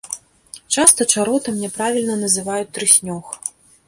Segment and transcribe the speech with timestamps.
[0.77, 3.29] Часта чаротам няправільна называюць трыснёг.